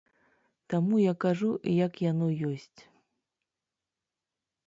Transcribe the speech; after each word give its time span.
Таму 0.73 0.95
я 1.01 1.11
кажу, 1.25 1.51
як 1.85 1.93
яно 2.05 2.27
ёсць! 2.49 2.81